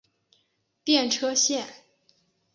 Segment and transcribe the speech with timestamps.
[0.83, 1.67] 电车线。